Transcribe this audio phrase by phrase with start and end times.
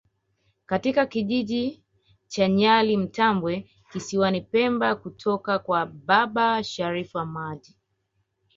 [0.65, 1.83] katika kijiji
[2.27, 7.67] cha Nyali Mtambwe kisiwani pemba kutoka kwa baba Sharif Hamad